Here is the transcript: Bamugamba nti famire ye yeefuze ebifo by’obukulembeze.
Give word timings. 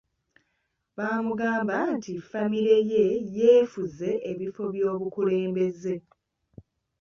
Bamugamba 0.97 1.75
nti 1.95 2.11
famire 2.29 2.75
ye 2.91 3.05
yeefuze 3.37 4.09
ebifo 4.31 4.63
by’obukulembeze. 4.73 5.95